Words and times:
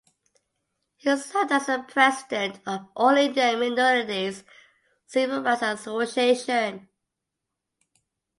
He 0.95 1.15
served 1.15 1.51
as 1.51 1.67
the 1.67 1.85
president 1.87 2.59
of 2.65 2.87
All 2.95 3.09
India 3.15 3.55
Minorities 3.55 4.43
Civil 5.05 5.43
Rights 5.43 5.61
Association. 5.61 6.87